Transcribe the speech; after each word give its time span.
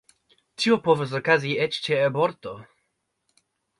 Tio 0.61 0.77
povas 0.87 1.13
okazi 1.19 1.53
eĉ 1.67 1.79
ĉe 1.89 1.99
aborto. 2.09 2.55